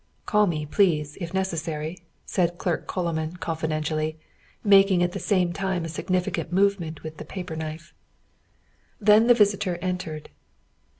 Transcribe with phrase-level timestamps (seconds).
[0.25, 4.17] "Call me, please, if necessary," said clerk Coloman confidentially,
[4.63, 7.93] making at the same time a significant movement with the paper knife.
[8.99, 10.29] Then the visitor entered.